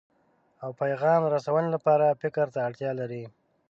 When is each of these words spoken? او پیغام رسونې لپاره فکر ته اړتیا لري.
او 0.63 0.69
پیغام 0.81 1.21
رسونې 1.35 1.69
لپاره 1.75 2.17
فکر 2.21 2.45
ته 2.53 2.59
اړتیا 2.67 2.91
لري. 2.99 3.23